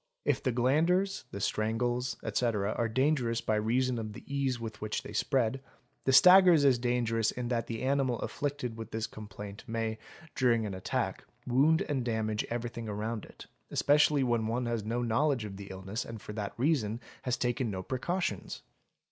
[0.25, 5.03] If the glanders, the strangles, etc., are dangerous by reason of the ease with which
[5.03, 5.61] they spread,
[6.05, 9.99] the staggers.is dangerous in that the animal afflicted with this complaint may,
[10.33, 15.45] during an attack, wound and damage everything around it, especially when one has no knowledge
[15.45, 18.63] of the illness, and for that reason has taken no precautions.